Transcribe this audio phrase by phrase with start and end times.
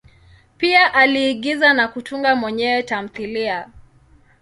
[0.57, 3.69] Pia aliigiza na kutunga mwenyewe tamthilia.